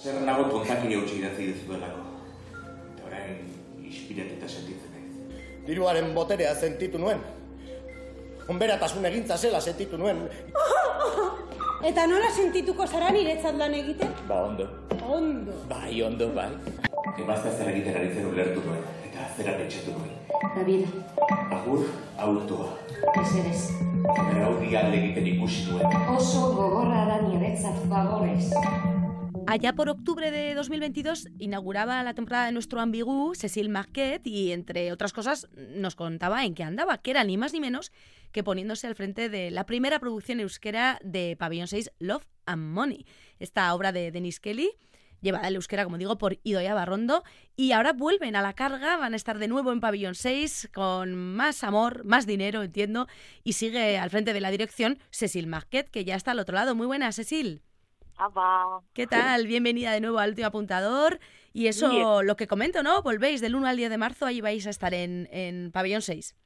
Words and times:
Zer 0.00 0.20
nago 0.24 0.44
tontakiri 0.48 0.94
hautsi 0.96 1.18
idatzi 1.20 1.46
duzuelako. 1.52 2.04
Eta 2.94 3.06
orain, 3.08 3.40
ispiratuta 3.84 4.48
sentitzen 4.48 4.94
naiz. 4.94 5.40
Diruaren 5.66 6.14
boterea 6.16 6.54
sentitu 6.56 6.98
nuen. 7.02 7.20
Onberatasun 8.50 9.04
egintza 9.10 9.36
zela 9.36 9.60
sentitu 9.60 9.98
nuen. 10.00 10.22
Eta 11.90 12.06
nola 12.08 12.28
sentituko 12.32 12.86
zara 12.86 13.10
niretzat 13.12 13.56
lan 13.60 13.74
egiten? 13.76 14.10
Ba, 14.28 14.40
ondo. 14.48 14.66
Ondo. 15.18 15.52
Bai, 15.68 16.02
ondo, 16.04 16.28
bai. 16.36 16.48
Emazta 17.20 17.52
zer 17.52 17.70
egiten 17.72 17.96
ari 18.00 18.10
zen 18.14 18.26
ulertu 18.28 18.60
nuen, 18.64 18.82
eta 19.08 19.24
zera 19.36 19.54
pentsatu 19.58 19.94
nuen. 19.96 20.12
David, 20.56 20.86
Agur, 21.56 21.86
autoa. 22.18 22.68
mesedez. 23.16 23.62
Erraudi 24.26 24.76
alde 24.76 25.00
egiten 25.00 25.26
ikusi 25.34 25.66
nuen. 25.70 25.96
Oso 26.16 26.46
gogorra 26.56 27.06
da 27.08 27.20
niretzat 27.26 27.80
favorez. 27.88 28.50
Allá 29.50 29.72
por 29.72 29.88
octubre 29.88 30.30
de 30.30 30.54
2022 30.54 31.26
inauguraba 31.40 32.04
la 32.04 32.14
temporada 32.14 32.46
de 32.46 32.52
nuestro 32.52 32.80
ambigú 32.80 33.34
Cecil 33.34 33.68
Marquet 33.68 34.24
y 34.24 34.52
entre 34.52 34.92
otras 34.92 35.12
cosas 35.12 35.48
nos 35.74 35.96
contaba 35.96 36.44
en 36.44 36.54
qué 36.54 36.62
andaba, 36.62 36.98
que 36.98 37.10
era 37.10 37.24
ni 37.24 37.36
más 37.36 37.52
ni 37.52 37.58
menos 37.58 37.90
que 38.30 38.44
poniéndose 38.44 38.86
al 38.86 38.94
frente 38.94 39.28
de 39.28 39.50
la 39.50 39.66
primera 39.66 39.98
producción 39.98 40.38
euskera 40.38 41.00
de 41.02 41.34
Pabellón 41.36 41.66
6, 41.66 41.90
Love 41.98 42.28
and 42.46 42.62
Money. 42.62 43.06
Esta 43.40 43.74
obra 43.74 43.90
de 43.90 44.12
Denis 44.12 44.38
Kelly, 44.38 44.70
llevada 45.20 45.48
al 45.48 45.56
euskera, 45.56 45.82
como 45.82 45.98
digo, 45.98 46.16
por 46.16 46.38
Idoia 46.44 46.72
Barrondo, 46.72 47.24
y 47.56 47.72
ahora 47.72 47.92
vuelven 47.92 48.36
a 48.36 48.42
la 48.42 48.52
carga, 48.52 48.98
van 48.98 49.14
a 49.14 49.16
estar 49.16 49.40
de 49.40 49.48
nuevo 49.48 49.72
en 49.72 49.80
Pabellón 49.80 50.14
6 50.14 50.70
con 50.72 51.16
más 51.16 51.64
amor, 51.64 52.04
más 52.04 52.24
dinero, 52.24 52.62
entiendo, 52.62 53.08
y 53.42 53.54
sigue 53.54 53.98
al 53.98 54.10
frente 54.10 54.32
de 54.32 54.42
la 54.42 54.52
dirección 54.52 55.00
Cecil 55.10 55.48
Marquet, 55.48 55.90
que 55.90 56.04
ya 56.04 56.14
está 56.14 56.30
al 56.30 56.38
otro 56.38 56.54
lado. 56.54 56.76
Muy 56.76 56.86
buena, 56.86 57.10
Cecil. 57.10 57.62
¿Qué 58.92 59.06
tal? 59.06 59.46
Bienvenida 59.46 59.92
de 59.92 60.00
nuevo 60.00 60.18
al 60.18 60.30
último 60.30 60.48
apuntador. 60.48 61.18
Y 61.52 61.66
eso, 61.66 62.22
lo 62.22 62.36
que 62.36 62.46
comento, 62.46 62.82
¿no? 62.82 63.02
Volvéis 63.02 63.40
del 63.40 63.54
1 63.56 63.66
al 63.66 63.76
10 63.76 63.90
de 63.90 63.98
marzo, 63.98 64.26
ahí 64.26 64.40
vais 64.40 64.66
a 64.66 64.70
estar 64.70 64.94
en, 64.94 65.28
en 65.32 65.72
Pabellón 65.72 66.02
6. 66.02 66.36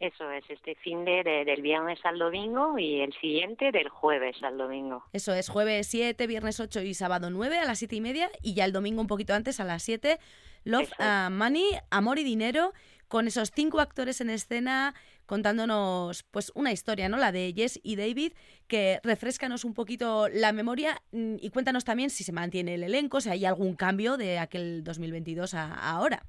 Eso 0.00 0.28
es, 0.32 0.44
este 0.50 0.74
fin 0.74 1.04
de, 1.04 1.22
de- 1.22 1.44
del 1.44 1.62
viernes 1.62 2.00
al 2.04 2.18
domingo 2.18 2.78
y 2.78 3.00
el 3.00 3.12
siguiente 3.20 3.70
del 3.70 3.88
jueves 3.88 4.36
al 4.42 4.58
domingo. 4.58 5.04
Eso 5.12 5.32
es, 5.32 5.48
jueves 5.48 5.86
7, 5.86 6.26
viernes 6.26 6.58
8 6.58 6.80
y 6.80 6.94
sábado 6.94 7.30
9 7.30 7.58
a 7.60 7.64
las 7.64 7.78
7 7.78 7.94
y 7.96 8.00
media. 8.00 8.28
Y 8.42 8.54
ya 8.54 8.64
el 8.64 8.72
domingo 8.72 9.00
un 9.00 9.06
poquito 9.06 9.34
antes 9.34 9.60
a 9.60 9.64
las 9.64 9.82
7. 9.84 10.18
Love, 10.64 10.90
and 10.98 11.36
Money, 11.36 11.64
Amor 11.90 12.18
y 12.18 12.24
Dinero, 12.24 12.72
con 13.14 13.28
esos 13.28 13.52
cinco 13.52 13.78
actores 13.78 14.20
en 14.20 14.28
escena 14.28 14.92
contándonos 15.24 16.24
pues 16.32 16.50
una 16.56 16.72
historia, 16.72 17.08
¿no? 17.08 17.16
La 17.16 17.30
de 17.30 17.52
Jess 17.54 17.78
y 17.84 17.94
David, 17.94 18.32
que 18.66 18.98
refrescanos 19.04 19.64
un 19.64 19.72
poquito 19.72 20.28
la 20.28 20.50
memoria 20.50 21.00
mm, 21.12 21.36
y 21.40 21.50
cuéntanos 21.50 21.84
también 21.84 22.10
si 22.10 22.24
se 22.24 22.32
mantiene 22.32 22.74
el 22.74 22.82
elenco, 22.82 23.20
si 23.20 23.28
hay 23.28 23.44
algún 23.44 23.76
cambio 23.76 24.16
de 24.16 24.40
aquel 24.40 24.82
2022 24.82 25.54
a 25.54 25.62
a 25.62 25.90
ahora. 25.92 26.26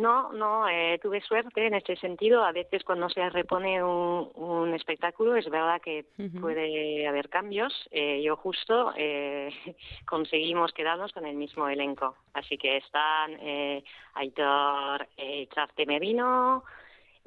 No, 0.00 0.32
no, 0.32 0.66
eh, 0.66 0.98
tuve 1.02 1.20
suerte 1.20 1.66
en 1.66 1.74
este 1.74 1.94
sentido. 1.96 2.42
A 2.42 2.52
veces 2.52 2.82
cuando 2.84 3.10
se 3.10 3.28
repone 3.28 3.84
un, 3.84 4.30
un 4.34 4.72
espectáculo 4.72 5.36
es 5.36 5.48
verdad 5.50 5.78
que 5.82 6.06
puede 6.40 7.06
haber 7.06 7.28
cambios. 7.28 7.74
Eh, 7.90 8.22
yo 8.22 8.34
justo 8.36 8.94
eh, 8.96 9.50
conseguimos 10.06 10.72
quedarnos 10.72 11.12
con 11.12 11.26
el 11.26 11.36
mismo 11.36 11.68
elenco. 11.68 12.16
Así 12.32 12.56
que 12.56 12.78
están 12.78 13.36
eh, 13.40 13.84
Aitor 14.14 15.06
eh, 15.18 15.46
Charte 15.54 15.84
Merino, 15.84 16.64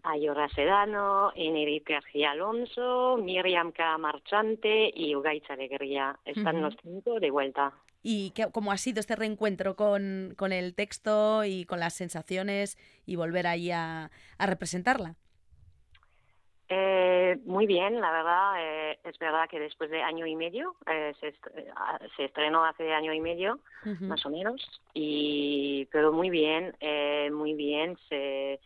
Ayora 0.02 0.50
Sedano, 0.50 1.32
Enrique 1.36 1.94
García 1.94 2.32
Alonso, 2.32 3.18
Miriam 3.22 3.72
K. 3.72 4.00
Marchante 4.00 4.92
y 4.96 5.16
Ugaitza 5.16 5.54
Alegría. 5.54 6.18
Están 6.26 6.60
los 6.60 6.76
cinco 6.82 7.20
de 7.20 7.30
vuelta. 7.30 7.72
¿Y 8.04 8.32
qué- 8.32 8.52
cómo 8.52 8.72
ha 8.72 8.78
sido 8.78 9.00
este 9.00 9.16
reencuentro 9.16 9.76
con, 9.76 10.34
con 10.38 10.52
el 10.52 10.76
texto 10.76 11.46
y 11.46 11.66
con 11.66 11.80
las 11.80 11.94
sensaciones 11.94 12.78
y 13.06 13.16
volver 13.16 13.48
ahí 13.48 13.72
a, 13.72 14.12
a 14.38 14.46
representarla? 14.46 15.16
Eh, 16.70 17.38
muy 17.46 17.68
bien, 17.68 18.00
la 18.02 18.12
verdad, 18.12 18.54
eh, 18.60 19.00
es 19.04 19.18
verdad 19.20 19.48
que 19.50 19.60
después 19.60 19.90
de 19.92 20.02
año 20.02 20.26
y 20.26 20.36
medio, 20.36 20.76
eh, 20.88 21.14
se, 21.20 21.28
est- 21.28 21.48
eh, 21.56 21.72
se 22.16 22.26
estrenó 22.26 22.66
hace 22.66 22.92
año 22.94 23.14
y 23.14 23.20
medio, 23.20 23.60
más 24.02 24.26
o 24.26 24.30
menos, 24.30 24.62
y 24.94 25.86
pero 25.92 26.12
muy 26.14 26.30
bien, 26.30 26.76
eh, 26.80 27.30
muy 27.32 27.54
bien. 27.54 27.98
Se, 28.10 28.60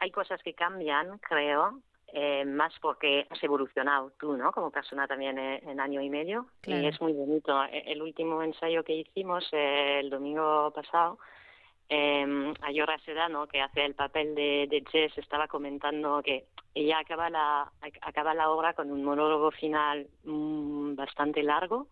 hay 0.00 0.10
cosas 0.10 0.42
que 0.42 0.54
cambian, 0.54 1.18
creo, 1.18 1.80
eh, 2.12 2.44
más 2.44 2.72
porque 2.80 3.26
has 3.30 3.42
evolucionado 3.42 4.12
tú, 4.18 4.36
¿no? 4.36 4.52
Como 4.52 4.70
persona 4.70 5.06
también 5.06 5.38
eh, 5.38 5.60
en 5.66 5.80
año 5.80 6.00
y 6.00 6.10
medio, 6.10 6.46
Claro. 6.60 6.82
y 6.82 6.86
es 6.86 7.00
muy 7.00 7.12
bonito. 7.12 7.62
E- 7.64 7.84
El 7.92 8.02
último 8.02 8.42
ensayo 8.42 8.82
que 8.84 8.94
hicimos 8.94 9.48
eh, 9.52 10.00
el 10.00 10.10
domingo 10.10 10.70
pasado 10.74 11.18
eh, 11.88 12.54
Ayora 12.62 12.98
Sedano, 13.00 13.46
que 13.48 13.60
hace 13.60 13.84
el 13.84 13.94
papel 13.94 14.34
de, 14.34 14.66
de 14.70 14.84
Jess, 14.90 15.16
estaba 15.18 15.48
comentando 15.48 16.22
que 16.22 16.46
ella 16.74 17.00
acaba 17.00 17.28
la, 17.30 17.68
ac- 17.80 17.98
acaba 18.02 18.32
la 18.32 18.48
obra 18.50 18.74
con 18.74 18.90
un 18.92 19.02
monólogo 19.02 19.50
final 19.50 20.06
mm, 20.24 20.94
bastante 20.94 21.42
largo 21.42 21.88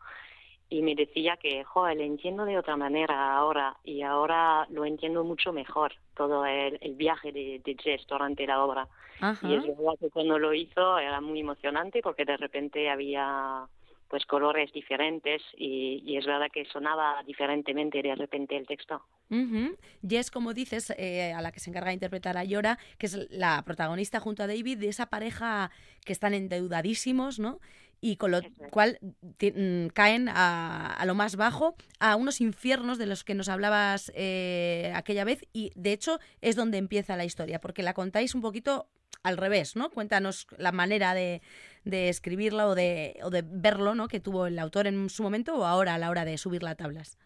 y 0.70 0.82
me 0.82 0.94
decía 0.94 1.36
que, 1.36 1.64
joder, 1.64 1.96
le 1.96 2.06
entiendo 2.06 2.44
de 2.44 2.58
otra 2.58 2.76
manera 2.76 3.36
ahora 3.36 3.76
y 3.84 4.02
ahora 4.02 4.66
lo 4.70 4.84
entiendo 4.84 5.24
mucho 5.24 5.52
mejor, 5.52 5.94
todo 6.14 6.44
el, 6.44 6.78
el 6.80 6.94
viaje 6.94 7.32
de, 7.32 7.60
de 7.64 7.76
Jess 7.82 8.06
durante 8.06 8.46
la 8.46 8.62
obra. 8.62 8.88
Ajá. 9.20 9.48
Y 9.48 9.54
es 9.54 9.62
verdad 9.62 9.94
que 9.98 10.10
cuando 10.10 10.38
lo 10.38 10.52
hizo 10.52 10.98
era 10.98 11.20
muy 11.20 11.40
emocionante 11.40 12.02
porque 12.02 12.24
de 12.24 12.36
repente 12.36 12.90
había 12.90 13.66
pues 14.08 14.24
colores 14.24 14.72
diferentes 14.72 15.42
y, 15.56 16.02
y 16.06 16.16
es 16.16 16.24
verdad 16.24 16.48
que 16.52 16.64
sonaba 16.66 17.22
diferentemente 17.26 18.00
de 18.00 18.14
repente 18.14 18.56
el 18.56 18.66
texto. 18.66 19.02
Ujú. 19.30 19.76
Jess, 20.06 20.30
como 20.30 20.54
dices, 20.54 20.94
eh, 20.96 21.34
a 21.34 21.42
la 21.42 21.52
que 21.52 21.60
se 21.60 21.68
encarga 21.68 21.88
de 21.88 21.94
interpretar 21.94 22.38
a 22.38 22.44
Yora, 22.44 22.78
que 22.98 23.06
es 23.06 23.28
la 23.30 23.62
protagonista 23.66 24.20
junto 24.20 24.42
a 24.42 24.46
David 24.46 24.78
de 24.78 24.88
esa 24.88 25.06
pareja 25.06 25.70
que 26.06 26.12
están 26.12 26.32
endeudadísimos, 26.32 27.38
¿no? 27.38 27.60
Y 28.00 28.16
con 28.16 28.30
lo 28.30 28.40
cual 28.70 28.98
mm, 29.02 29.88
caen 29.88 30.28
a, 30.28 30.94
a 30.94 31.04
lo 31.04 31.14
más 31.14 31.36
bajo, 31.36 31.74
a 31.98 32.16
unos 32.16 32.40
infiernos 32.40 32.98
de 32.98 33.06
los 33.06 33.24
que 33.24 33.34
nos 33.34 33.48
hablabas 33.48 34.12
eh, 34.14 34.92
aquella 34.94 35.24
vez. 35.24 35.46
Y 35.52 35.72
de 35.74 35.92
hecho 35.92 36.18
es 36.40 36.56
donde 36.56 36.78
empieza 36.78 37.16
la 37.16 37.24
historia, 37.24 37.60
porque 37.60 37.82
la 37.82 37.94
contáis 37.94 38.34
un 38.34 38.42
poquito 38.42 38.88
al 39.22 39.36
revés, 39.36 39.76
¿no? 39.76 39.90
Cuéntanos 39.90 40.46
la 40.56 40.72
manera 40.72 41.14
de, 41.14 41.42
de 41.84 42.08
escribirla 42.08 42.68
o 42.68 42.74
de, 42.74 43.18
o 43.22 43.30
de 43.30 43.42
verlo, 43.44 43.94
¿no? 43.94 44.08
Que 44.08 44.20
tuvo 44.20 44.46
el 44.46 44.58
autor 44.58 44.86
en 44.86 45.08
su 45.10 45.22
momento 45.22 45.56
o 45.56 45.64
ahora 45.64 45.94
a 45.94 45.98
la 45.98 46.10
hora 46.10 46.24
de 46.24 46.38
subirla 46.38 46.70
a 46.70 46.74
tablas. 46.76 47.18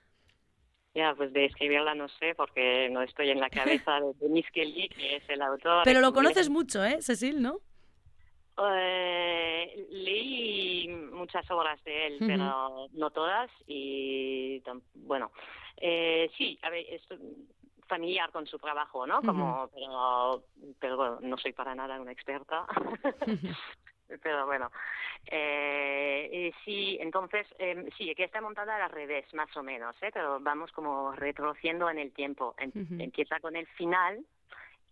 Ya, 0.95 1.15
pues 1.17 1.33
de 1.33 1.47
escribirla 1.47 1.95
no 1.95 2.09
sé 2.09 2.35
porque 2.37 2.89
no 2.91 3.03
estoy 3.03 3.31
en 3.31 3.41
la 3.41 3.49
cabeza 3.51 4.01
de 4.01 4.13
Denis 4.21 4.47
Kelly, 4.53 4.89
que 4.89 5.17
es 5.17 5.29
el 5.29 5.43
autor. 5.43 5.83
Pero 5.85 6.01
lo 6.01 6.13
conoces 6.13 6.51
mucho, 6.51 6.85
¿eh, 6.85 6.99
Cecil, 7.01 7.41
no? 7.41 7.61
Eh, 8.59 9.87
leí 9.91 10.89
muchas 10.89 11.51
obras 11.51 11.83
de 11.85 12.07
él, 12.07 12.19
pero 12.27 12.89
no 12.93 13.11
todas 13.11 13.51
y 13.67 14.63
bueno, 14.95 15.33
eh, 15.79 16.31
sí, 16.37 16.59
a 16.63 16.71
ver, 16.71 16.85
es 16.89 17.03
familiar 17.89 18.31
con 18.31 18.47
su 18.47 18.59
trabajo, 18.59 19.07
¿no? 19.07 19.23
Como, 19.23 19.69
pero, 19.75 20.45
pero 20.79 20.97
bueno, 20.97 21.19
no 21.23 21.37
soy 21.39 21.53
para 21.53 21.75
nada 21.75 22.01
una 22.01 22.13
experta. 22.13 22.67
pero 24.23 24.47
bueno, 24.47 24.71
eh, 25.27 26.53
sí, 26.65 26.99
entonces, 27.01 27.47
eh, 27.59 27.89
sí, 27.97 28.15
que 28.15 28.25
está 28.25 28.41
montada 28.41 28.85
al 28.85 28.91
revés, 28.91 29.33
más 29.35 29.55
o 29.57 29.63
menos, 29.63 29.97
¿eh? 30.03 30.11
Pero 30.13 30.39
vamos 30.41 30.71
como 30.73 31.13
retrociendo 31.13 31.89
en 31.89 31.99
el 31.99 32.13
tiempo. 32.13 32.55
En- 32.59 32.71
Ujú. 32.71 33.03
Empieza 33.03 33.41
con 33.41 33.57
el 33.57 33.67
final 33.69 34.25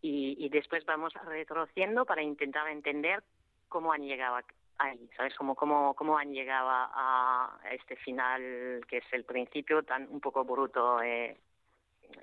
y, 0.00 0.36
y 0.38 0.48
después 0.48 0.84
vamos 0.86 1.12
retrociendo 1.26 2.06
para 2.06 2.22
intentar 2.22 2.68
entender 2.68 3.22
cómo 3.70 3.92
han 3.94 4.02
llegado 4.02 4.36
a- 4.36 4.44
ahí, 4.78 5.08
¿sabes? 5.16 5.34
Cómo, 5.36 5.54
cómo, 5.54 5.94
cómo 5.94 6.18
han 6.18 6.32
llegado 6.34 6.68
a, 6.70 7.58
este 7.72 7.96
final 7.96 8.82
que 8.88 8.98
es 8.98 9.04
el 9.12 9.24
principio 9.24 9.82
tan 9.82 10.06
un 10.10 10.20
poco 10.20 10.44
bruto 10.44 11.00
eh, 11.02 11.38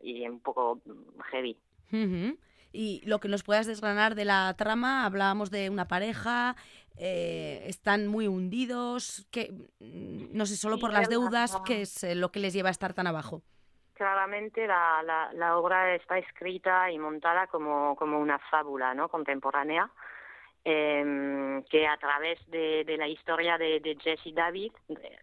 y 0.03 0.27
un 0.27 0.39
poco 0.41 0.79
heavy. 1.31 1.57
Y 2.71 3.01
lo 3.05 3.19
que 3.19 3.29
nos 3.29 3.43
puedas 3.43 3.65
desgranar 3.65 4.13
de 4.13 4.25
la 4.25 4.53
trama, 4.57 5.05
hablábamos 5.05 5.49
de 5.49 5.69
una 5.69 5.87
pareja, 5.87 6.55
eh, 6.97 7.63
están 7.65 8.07
muy 8.07 8.27
hundidos, 8.27 9.25
que 9.31 9.51
no 9.79 10.45
sé, 10.45 10.57
solo 10.57 10.77
por 10.77 10.91
las 10.91 11.09
deudas, 11.09 11.59
¿qué 11.65 11.81
es 11.81 12.03
eh, 12.03 12.15
lo 12.15 12.31
que 12.31 12.39
les 12.39 12.53
lleva 12.53 12.69
a 12.69 12.71
estar 12.71 12.93
tan 12.93 13.07
abajo? 13.07 13.41
Claramente 13.93 14.67
la, 14.67 15.01
la, 15.03 15.33
la 15.33 15.57
obra 15.57 15.95
está 15.95 16.19
escrita 16.19 16.91
y 16.91 16.99
montada 16.99 17.47
como, 17.47 17.95
como 17.95 18.19
una 18.19 18.37
fábula 18.37 18.93
¿no? 18.93 19.09
contemporánea 19.09 19.89
em, 20.69 21.63
que 21.63 21.87
a 21.87 21.95
través 21.95 22.45
de, 22.49 22.83
de 22.83 22.97
la 22.97 23.07
historia 23.07 23.57
de, 23.57 23.79
de 23.79 23.95
Jess 23.95 24.19
y 24.25 24.33
David, 24.33 24.73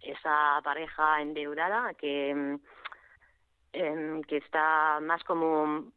esa 0.00 0.58
pareja 0.64 1.20
endeudada 1.20 1.93
que, 1.93 2.31
em, 2.31 2.58
em, 3.75 4.23
que 4.23 4.38
está 4.38 5.00
más 5.02 5.23
como 5.25 5.93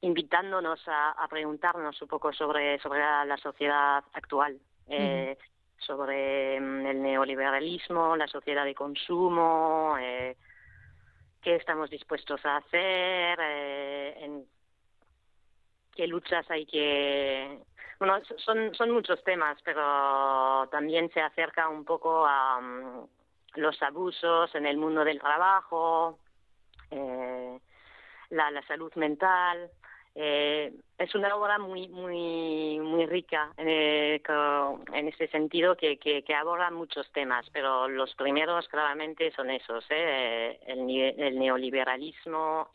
invitándonos 0.00 0.80
a, 0.88 1.10
a 1.10 1.28
preguntarnos 1.28 2.00
un 2.00 2.08
poco 2.08 2.32
sobre, 2.32 2.78
sobre 2.78 3.00
la, 3.00 3.26
la 3.26 3.36
sociedad 3.36 4.02
actual. 4.14 4.58
Eh, 4.88 5.36
sobre 5.78 6.56
el 6.56 7.02
neoliberalismo, 7.02 8.16
la 8.16 8.26
sociedad 8.26 8.64
de 8.64 8.74
consumo, 8.74 9.96
eh, 10.00 10.36
qué 11.42 11.56
estamos 11.56 11.90
dispuestos 11.90 12.40
a 12.46 12.56
hacer, 12.56 13.38
eh, 13.42 14.14
en 14.24 14.46
qué 15.94 16.06
luchas 16.06 16.50
hay 16.50 16.64
que... 16.64 17.58
Bueno, 18.04 18.20
son, 18.76 18.90
muchos 18.90 19.24
temas, 19.24 19.56
pero 19.64 20.68
también 20.70 21.10
se 21.14 21.22
acerca 21.22 21.70
un 21.70 21.86
poco 21.86 22.26
a 22.26 22.60
mm, 22.60 23.06
los 23.54 23.82
abusos 23.82 24.54
en 24.54 24.66
el 24.66 24.76
mundo 24.76 25.04
del 25.04 25.18
trabajo, 25.18 26.18
eh, 26.90 27.58
la, 28.28 28.62
salud 28.68 28.92
mental. 28.96 29.70
Eh, 30.14 30.74
es 30.98 31.14
una 31.14 31.34
obra 31.34 31.58
muy 31.58 31.88
muy 31.88 32.78
muy 32.78 33.06
rica 33.06 33.50
eh, 33.56 34.20
en 34.92 35.08
ese 35.08 35.26
sentido 35.28 35.74
que, 35.74 36.22
aborda 36.38 36.70
muchos 36.70 37.10
temas, 37.10 37.48
pero 37.54 37.88
los 37.88 38.14
primeros 38.16 38.68
claramente 38.68 39.32
son 39.32 39.48
esos, 39.48 39.82
¿eh? 39.88 40.60
el, 40.66 40.90
el 40.90 41.38
neoliberalismo 41.38 42.68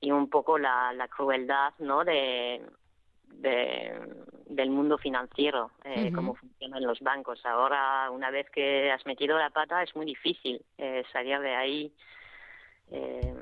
y 0.00 0.10
un 0.10 0.28
poco 0.28 0.58
la, 0.58 0.92
la 0.92 1.06
crueldad 1.06 1.72
¿no? 1.78 2.04
de, 2.04 2.60
de, 3.40 3.92
del 4.46 4.70
mundo 4.70 4.98
financiero, 4.98 5.70
eh, 5.84 5.90
uh 5.90 6.06
-huh. 6.06 6.14
cómo 6.14 6.34
funcionan 6.34 6.82
los 6.82 7.00
bancos. 7.00 7.44
Ahora, 7.44 8.10
una 8.10 8.30
vez 8.30 8.48
que 8.50 8.90
has 8.90 9.04
metido 9.06 9.38
la 9.38 9.50
pata, 9.50 9.82
es 9.82 9.94
muy 9.96 10.06
difícil 10.06 10.60
eh, 10.78 11.02
salir 11.12 11.38
de 11.40 11.54
ahí. 11.54 11.92
Eh, 12.90 13.34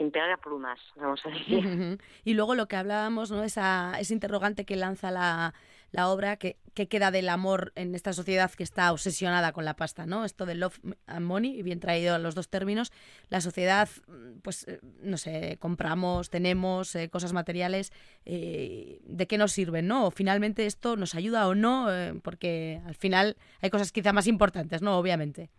sin 0.00 0.10
pegar 0.10 0.38
plumas, 0.38 0.80
vamos 0.96 1.20
a 1.26 1.28
decir. 1.28 1.58
Uh 1.58 1.70
-huh. 1.70 2.00
Y 2.24 2.32
luego 2.32 2.54
lo 2.54 2.68
que 2.68 2.76
hablábamos, 2.76 3.30
¿no? 3.30 3.44
Esa, 3.44 3.92
ese 4.00 4.14
interrogante 4.14 4.64
que 4.64 4.74
lanza 4.74 5.10
la, 5.10 5.52
la 5.92 6.08
obra, 6.08 6.38
que, 6.38 6.56
que, 6.72 6.88
queda 6.88 7.10
del 7.10 7.28
amor 7.28 7.72
en 7.74 7.94
esta 7.94 8.14
sociedad 8.14 8.50
que 8.50 8.62
está 8.62 8.92
obsesionada 8.92 9.52
con 9.52 9.66
la 9.66 9.76
pasta, 9.76 10.06
¿no? 10.06 10.24
Esto 10.24 10.46
de 10.46 10.54
love 10.54 10.80
and 11.06 11.26
money, 11.26 11.62
bien 11.62 11.80
traído 11.80 12.14
a 12.14 12.18
los 12.18 12.34
dos 12.34 12.48
términos. 12.48 12.92
La 13.28 13.42
sociedad, 13.42 13.90
pues, 14.42 14.66
no 15.02 15.18
sé, 15.18 15.58
compramos, 15.60 16.30
tenemos 16.30 16.96
eh, 16.96 17.10
cosas 17.10 17.34
materiales, 17.34 17.92
eh, 18.24 19.00
¿de 19.04 19.26
qué 19.26 19.36
nos 19.36 19.52
sirven, 19.52 19.86
no? 19.86 20.06
O 20.06 20.10
finalmente 20.10 20.64
esto 20.64 20.96
nos 20.96 21.14
ayuda 21.14 21.46
o 21.46 21.54
no, 21.54 21.92
eh, 21.92 22.14
porque 22.24 22.80
al 22.86 22.94
final 22.94 23.36
hay 23.60 23.68
cosas 23.68 23.92
quizá 23.92 24.14
más 24.14 24.26
importantes, 24.26 24.80
¿no? 24.80 24.96
Obviamente. 24.96 25.50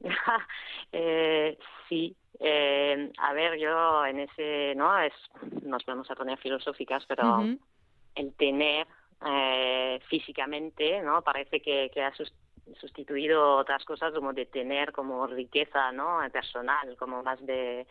sí, 1.88 2.16
eh, 2.40 3.12
a 3.18 3.32
ver, 3.32 3.58
yo 3.58 4.04
en 4.06 4.20
ese, 4.20 4.74
¿no? 4.76 4.98
Es, 4.98 5.14
nos 5.62 5.84
vamos 5.84 6.10
a 6.10 6.14
poner 6.14 6.38
filosóficas, 6.38 7.04
pero 7.06 7.22
uh 7.24 7.42
-huh. 7.42 7.58
el 8.14 8.32
tener 8.34 8.86
eh, 9.26 10.00
físicamente, 10.08 11.00
¿no? 11.02 11.22
Parece 11.22 11.60
que, 11.60 11.90
que 11.92 12.02
ha 12.02 12.12
sustituido 12.80 13.56
otras 13.56 13.84
cosas 13.84 14.12
como 14.12 14.32
de 14.32 14.46
tener 14.46 14.92
como 14.92 15.26
riqueza, 15.26 15.92
¿no? 15.92 16.18
Personal, 16.32 16.96
como 16.96 17.22
más 17.22 17.44
de... 17.46 17.86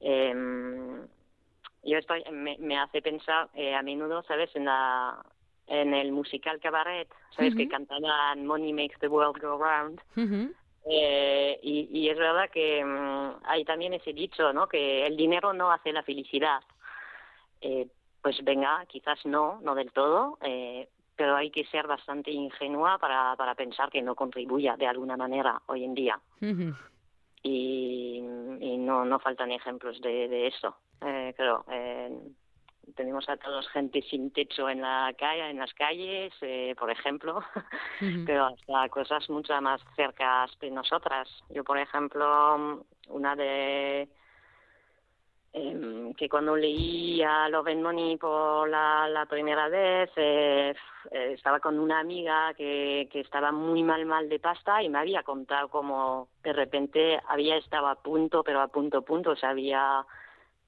Eh, 0.00 0.34
yo 1.84 1.98
estoy, 1.98 2.24
me, 2.32 2.56
me 2.58 2.78
hace 2.78 3.02
pensar 3.02 3.48
eh, 3.54 3.74
a 3.74 3.82
menudo, 3.82 4.22
¿sabes? 4.22 4.50
En 4.56 4.64
la 4.64 5.22
en 5.66 5.94
el 5.94 6.12
musical 6.12 6.60
Cabaret, 6.60 7.08
¿sabes? 7.30 7.54
Uh 7.54 7.56
-huh. 7.56 7.58
Que 7.58 7.68
cantaban 7.68 8.46
Money 8.46 8.72
Makes 8.72 8.98
the 9.00 9.08
World 9.08 9.40
Go 9.40 9.56
Round. 9.58 10.00
Uh 10.16 10.20
-huh. 10.20 10.54
Eh, 10.86 11.58
y, 11.62 11.88
y, 11.92 12.10
es 12.10 12.18
verdad 12.18 12.50
que 12.50 12.84
um, 12.84 13.34
hay 13.44 13.64
también 13.64 13.94
ese 13.94 14.12
dicho, 14.12 14.52
¿no? 14.52 14.68
Que 14.68 15.06
el 15.06 15.16
dinero 15.16 15.52
no 15.52 15.70
hace 15.70 15.92
la 15.92 16.02
felicidad. 16.02 16.60
Eh, 17.60 17.88
pues 18.20 18.42
venga, 18.44 18.84
quizás 18.86 19.24
no, 19.24 19.60
no 19.62 19.74
del 19.74 19.92
todo, 19.92 20.38
eh, 20.42 20.88
pero 21.16 21.36
hay 21.36 21.50
que 21.50 21.64
ser 21.66 21.86
bastante 21.86 22.30
ingenua 22.30 22.98
para, 22.98 23.34
para 23.36 23.54
pensar 23.54 23.90
que 23.90 24.02
no 24.02 24.14
contribuya 24.14 24.76
de 24.76 24.86
alguna 24.86 25.16
manera 25.16 25.62
hoy 25.66 25.84
en 25.84 25.94
día. 25.94 26.20
Uh 26.40 26.46
-huh. 26.46 26.76
y, 27.42 28.18
y, 28.60 28.76
no, 28.78 29.04
no 29.04 29.18
faltan 29.18 29.52
ejemplos 29.52 30.00
de, 30.00 30.28
de 30.28 30.46
eso, 30.48 30.76
eh, 31.00 31.32
creo 31.36 31.64
tenemos 32.94 33.28
a 33.28 33.36
todos 33.36 33.68
gente 33.68 34.02
sin 34.02 34.30
techo 34.30 34.68
en 34.68 34.80
la 34.80 35.12
calle, 35.18 35.50
en 35.50 35.58
las 35.58 35.72
calles, 35.74 36.32
eh, 36.40 36.74
por 36.78 36.90
ejemplo, 36.90 37.38
uh 38.00 38.04
-huh. 38.04 38.24
pero 38.26 38.46
hasta 38.46 38.88
cosas 38.88 39.28
mucho 39.30 39.60
más 39.60 39.80
cercas 39.96 40.50
de 40.60 40.70
nosotras. 40.70 41.28
Yo, 41.50 41.64
por 41.64 41.78
ejemplo, 41.78 42.84
una 43.08 43.36
de 43.36 44.08
eh, 45.56 46.12
que 46.16 46.28
cuando 46.28 46.56
leí 46.56 47.22
a 47.22 47.48
Love 47.48 47.68
and 47.68 47.82
Money 47.82 48.16
por 48.16 48.68
la, 48.68 49.08
la 49.08 49.24
primera 49.26 49.68
vez, 49.68 50.10
eh, 50.16 50.74
estaba 51.10 51.60
con 51.60 51.78
una 51.78 52.00
amiga 52.00 52.52
que, 52.54 53.08
que 53.12 53.20
estaba 53.20 53.52
muy 53.52 53.84
mal, 53.84 54.04
mal 54.04 54.28
de 54.28 54.40
pasta 54.40 54.82
y 54.82 54.88
me 54.88 54.98
había 54.98 55.22
contado 55.22 55.68
como 55.68 56.28
de 56.42 56.52
repente 56.52 57.20
había 57.28 57.56
estado 57.56 57.86
a 57.86 57.94
punto, 57.94 58.42
pero 58.42 58.60
a 58.60 58.66
punto, 58.68 59.02
punto, 59.02 59.30
o 59.30 59.36
sea, 59.36 59.50
había 59.50 60.04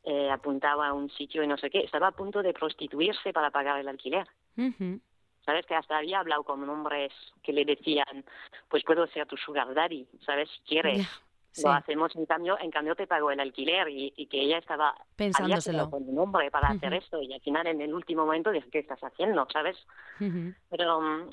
eh, 0.07 0.31
apuntaba 0.31 0.87
a 0.87 0.93
un 0.93 1.11
sitio 1.11 1.43
y 1.43 1.49
no 1.49 1.57
sé 1.59 1.69
qué, 1.69 1.81
estaba 1.81 2.07
a 2.07 2.13
punto 2.13 2.41
de 2.41 2.53
prostituirse 2.53 3.33
para 3.33 3.51
pagar 3.51 3.81
el 3.81 3.89
alquiler. 3.89 4.27
Uh 4.57 4.71
-huh. 4.71 5.01
¿Sabes? 5.45 5.67
Que 5.67 5.75
hasta 5.75 5.99
había 5.99 6.21
hablado 6.21 6.45
con 6.45 6.69
hombres 6.69 7.13
que 7.43 7.53
le 7.53 7.65
decían, 7.65 8.25
pues 8.69 8.85
puedo 8.85 9.07
ser 9.09 9.27
tu 9.27 9.37
sugar 9.37 9.75
daddy, 9.75 10.07
¿sabes? 10.25 10.49
Si 10.51 10.61
quieres. 10.63 10.99
Yeah, 10.99 11.09
sí. 11.53 11.63
Lo 11.65 11.73
hacemos, 11.73 12.15
en 12.15 12.27
cambio, 12.27 12.57
en 12.61 12.71
cambio 12.71 12.95
te 12.95 13.07
pago 13.07 13.31
el 13.31 13.41
alquiler 13.41 13.89
y, 13.89 14.13
y 14.17 14.27
que 14.27 14.43
ella 14.43 14.59
estaba 14.59 14.95
pensándoselo 15.17 15.91
con 15.91 16.09
un 16.09 16.19
hombre 16.19 16.51
para 16.51 16.69
uh 16.69 16.73
-huh. 16.73 16.77
hacer 16.77 16.95
esto 16.95 17.21
y 17.21 17.33
al 17.33 17.41
final 17.41 17.67
en 17.67 17.81
el 17.81 17.93
último 17.93 18.27
momento 18.27 18.51
dije, 18.53 18.71
¿qué 18.71 18.79
estás 18.81 19.03
haciendo? 19.03 19.47
¿Sabes? 19.53 19.77
Uh 20.21 20.25
-huh. 20.25 20.55
Pero 20.71 20.99
um, 20.99 21.31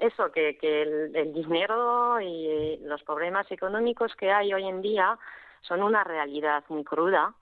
eso, 0.00 0.30
que, 0.32 0.58
que 0.58 0.82
el, 0.82 1.16
el 1.16 1.32
dinero 1.32 2.20
y 2.20 2.78
los 2.82 3.02
problemas 3.02 3.50
económicos 3.50 4.14
que 4.16 4.30
hay 4.30 4.52
hoy 4.52 4.66
en 4.66 4.82
día 4.82 5.18
son 5.62 5.82
una 5.82 6.04
realidad 6.04 6.64
muy 6.68 6.84
cruda 6.84 7.34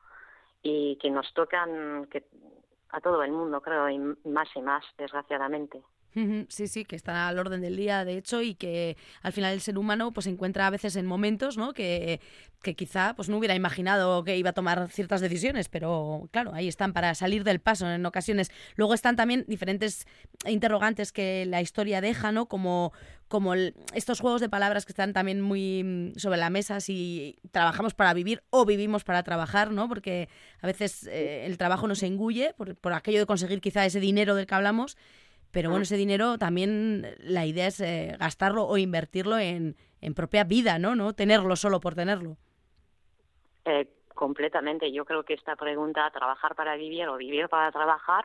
y 0.63 0.97
que 0.97 1.11
nos 1.11 1.33
tocan 1.35 2.07
que 2.07 2.25
a 2.91 3.01
todo 3.01 3.23
el 3.23 3.33
mundo, 3.33 3.61
creo, 3.61 3.89
y 3.89 3.99
más 3.99 4.49
y 4.55 4.61
más, 4.61 4.85
desgraciadamente. 4.99 5.83
Sí, 6.49 6.69
sí, 6.69 6.85
que 6.85 6.95
está 6.95 7.29
al 7.29 7.39
orden 7.39 7.63
del 7.63 7.77
día, 7.77 8.05
de 8.05 8.19
hecho, 8.19 8.43
y 8.43 8.55
que 8.55 8.97
al 9.23 9.33
final 9.33 9.55
el 9.55 9.63
ser 9.63 9.79
humano 9.79 10.13
pues 10.13 10.25
se 10.25 10.31
encuentra 10.31 10.67
a 10.67 10.71
veces 10.71 10.97
en 10.97 11.07
momentos 11.07 11.57
¿no? 11.57 11.73
que, 11.73 12.21
que 12.63 12.75
quizá 12.75 13.15
pues 13.15 13.29
no 13.29 13.39
hubiera 13.39 13.55
imaginado 13.55 14.23
que 14.23 14.37
iba 14.37 14.51
a 14.51 14.53
tomar 14.53 14.89
ciertas 14.91 15.21
decisiones, 15.21 15.69
pero 15.69 16.29
claro, 16.31 16.53
ahí 16.55 16.69
están 16.69 16.93
para 16.93 17.15
salir 17.15 17.45
del 17.45 17.61
paso 17.61 17.91
en 17.91 18.05
ocasiones. 18.07 18.51
Luego 18.77 18.95
están 18.95 19.17
también 19.17 19.45
diferentes 19.49 20.07
interrogantes 20.47 21.13
que 21.13 21.47
la 21.47 21.61
historia 21.61 22.01
deja, 22.01 22.31
¿no? 22.31 22.47
Como, 22.47 22.93
como 23.29 23.55
el, 23.55 23.75
estos 23.95 24.21
juegos 24.21 24.41
de 24.41 24.49
palabras 24.49 24.85
que 24.85 24.93
están 24.93 25.13
también 25.13 25.41
muy 25.41 26.13
sobre 26.17 26.39
la 26.39 26.51
mesa, 26.51 26.81
si 26.81 27.39
trabajamos 27.51 27.95
para 27.95 28.15
vivir 28.15 28.43
o 28.51 28.65
vivimos 28.65 29.03
para 29.03 29.23
trabajar, 29.23 29.71
¿no? 29.73 29.89
Porque 29.89 30.29
a 30.61 30.67
veces 30.67 31.07
eh, 31.07 31.47
el 31.47 31.59
trabajo 31.59 31.89
nos 31.89 32.03
engulle 32.03 32.55
por, 32.55 32.77
por 32.77 32.93
aquello 32.93 33.19
de 33.19 33.27
conseguir 33.27 33.61
quizá 33.61 33.85
ese 33.85 34.01
dinero 34.01 34.35
del 34.35 34.47
que 34.47 34.55
hablamos 34.55 34.97
pero 35.53 35.71
bueno, 35.71 35.83
ese 35.83 35.97
dinero 35.97 36.39
también 36.39 37.07
la 37.21 37.47
idea 37.47 37.69
es 37.69 37.81
eh, 37.81 38.17
gastarlo 38.19 38.65
o 38.65 38.79
invertirlo 38.79 39.39
en, 39.39 39.77
en 40.01 40.15
propia 40.15 40.45
vida, 40.45 40.79
¿no? 40.79 40.97
No 40.97 41.13
tenerlo 41.13 41.55
solo 41.57 41.81
por 41.81 41.95
tenerlo. 41.95 42.37
Eh, 43.65 43.87
completamente. 44.15 44.91
Yo 44.93 45.05
creo 45.05 45.25
que 45.25 45.35
esta 45.35 45.57
pregunta, 45.57 46.11
trabajar 46.11 46.55
para 46.55 46.77
vivir 46.77 47.09
o 47.09 47.17
vivir 47.17 47.49
para 47.49 47.71
trabajar, 47.71 48.25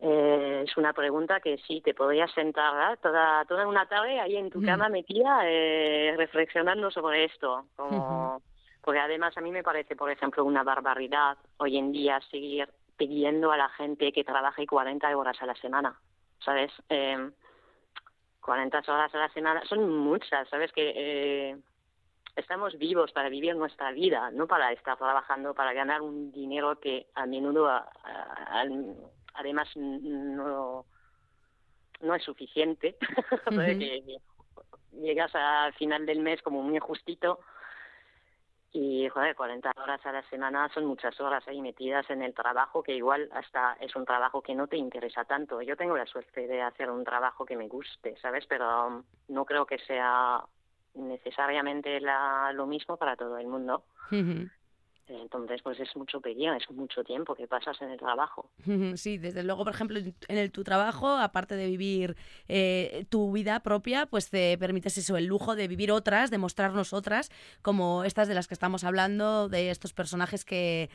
eh, 0.00 0.64
es 0.66 0.76
una 0.76 0.92
pregunta 0.92 1.40
que 1.40 1.58
sí, 1.58 1.80
te 1.80 1.94
podrías 1.94 2.32
sentar 2.32 2.96
toda, 2.98 3.44
toda 3.44 3.66
una 3.66 3.86
tarde 3.86 4.18
ahí 4.18 4.36
en 4.36 4.50
tu 4.50 4.60
cama 4.60 4.88
metida 4.88 5.42
eh, 5.44 6.14
reflexionando 6.16 6.90
sobre 6.90 7.24
esto. 7.24 7.66
Como, 7.76 8.42
porque 8.82 8.98
además 8.98 9.36
a 9.38 9.40
mí 9.40 9.52
me 9.52 9.62
parece, 9.62 9.94
por 9.94 10.10
ejemplo, 10.10 10.44
una 10.44 10.64
barbaridad 10.64 11.38
hoy 11.58 11.78
en 11.78 11.92
día 11.92 12.20
seguir 12.30 12.68
pidiendo 12.96 13.52
a 13.52 13.56
la 13.56 13.68
gente 13.70 14.12
que 14.12 14.24
trabaje 14.24 14.66
40 14.66 15.16
horas 15.16 15.40
a 15.40 15.46
la 15.46 15.54
semana, 15.56 15.98
¿sabes? 16.44 16.70
Eh, 16.88 17.30
40 18.40 18.78
horas 18.88 19.14
a 19.14 19.18
la 19.18 19.28
semana 19.30 19.62
son 19.66 19.88
muchas, 19.98 20.48
¿sabes? 20.48 20.72
Que 20.72 20.92
eh, 20.94 21.56
estamos 22.36 22.76
vivos 22.78 23.12
para 23.12 23.28
vivir 23.28 23.54
nuestra 23.56 23.92
vida, 23.92 24.30
no 24.30 24.46
para 24.46 24.72
estar 24.72 24.96
trabajando 24.96 25.54
para 25.54 25.72
ganar 25.72 26.02
un 26.02 26.32
dinero 26.32 26.78
que 26.80 27.06
a 27.14 27.26
menudo, 27.26 27.68
a, 27.68 27.88
a, 28.04 28.64
además, 29.34 29.68
no, 29.76 30.84
no 32.00 32.14
es 32.14 32.22
suficiente, 32.22 32.96
uh 33.46 33.50
-huh. 33.50 33.78
que 33.78 34.18
llegas 35.00 35.34
al 35.34 35.72
final 35.74 36.04
del 36.06 36.20
mes 36.20 36.42
como 36.42 36.62
muy 36.62 36.78
justito 36.78 37.40
y, 38.72 39.06
joder, 39.10 39.36
40 39.36 39.70
horas 39.76 40.04
a 40.06 40.12
la 40.12 40.22
semana 40.30 40.68
son 40.72 40.86
muchas 40.86 41.20
horas 41.20 41.46
ahí 41.46 41.60
metidas 41.60 42.08
en 42.08 42.22
el 42.22 42.32
trabajo 42.32 42.82
que 42.82 42.94
igual 42.94 43.28
hasta 43.32 43.76
es 43.80 43.94
un 43.94 44.06
trabajo 44.06 44.40
que 44.40 44.54
no 44.54 44.66
te 44.66 44.78
interesa 44.78 45.24
tanto. 45.24 45.60
Yo 45.60 45.76
tengo 45.76 45.96
la 45.96 46.06
suerte 46.06 46.46
de 46.46 46.62
hacer 46.62 46.90
un 46.90 47.04
trabajo 47.04 47.44
que 47.44 47.56
me 47.56 47.68
guste, 47.68 48.16
¿sabes? 48.22 48.46
Pero 48.48 49.04
no 49.28 49.44
creo 49.44 49.66
que 49.66 49.78
sea 49.80 50.42
necesariamente 50.94 52.00
la, 52.00 52.50
lo 52.54 52.66
mismo 52.66 52.96
para 52.96 53.14
todo 53.14 53.36
el 53.36 53.46
mundo. 53.46 53.84
Uh. 54.10 54.46
Entonces, 55.20 55.60
pues 55.62 55.78
es 55.80 55.94
mucho 55.96 56.20
pedir, 56.20 56.50
es 56.50 56.70
mucho 56.70 57.04
tiempo 57.04 57.34
que 57.34 57.46
pasas 57.46 57.80
en 57.82 57.90
el 57.90 57.98
trabajo. 57.98 58.50
Sí, 58.96 59.18
desde 59.18 59.42
luego, 59.42 59.64
por 59.64 59.74
ejemplo, 59.74 59.98
en 59.98 60.38
el, 60.38 60.52
tu 60.52 60.64
trabajo, 60.64 61.08
aparte 61.08 61.56
de 61.56 61.66
vivir 61.66 62.16
eh, 62.48 63.04
tu 63.08 63.32
vida 63.32 63.60
propia, 63.60 64.06
pues 64.06 64.30
te 64.30 64.56
permites 64.58 64.98
eso, 64.98 65.16
el 65.16 65.26
lujo 65.26 65.56
de 65.56 65.66
vivir 65.66 65.90
otras, 65.92 66.30
de 66.30 66.38
mostrarnos 66.38 66.92
otras, 66.92 67.30
como 67.62 68.04
estas 68.04 68.28
de 68.28 68.34
las 68.34 68.48
que 68.48 68.54
estamos 68.54 68.84
hablando, 68.84 69.48
de 69.48 69.70
estos 69.70 69.92
personajes 69.92 70.44
que 70.44 70.90